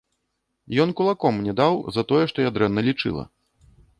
Ён 0.85 0.93
кулаком 1.01 1.33
мне 1.41 1.53
даў 1.59 1.77
за 1.97 2.03
тое, 2.11 2.23
што 2.31 2.37
я 2.47 2.53
дрэнна 2.57 2.81
лічыла. 2.91 3.23